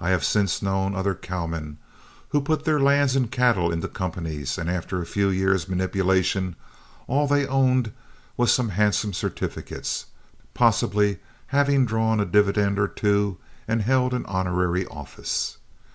[0.00, 1.76] I have since known other cowmen
[2.30, 6.56] who put their lands and cattle into companies, and after a few years' manipulation
[7.06, 7.92] all they owned
[8.38, 10.06] was some handsome certificates,
[10.54, 11.18] possibly
[11.48, 13.36] having drawn a dividend or two
[13.68, 15.58] and held an honorary office.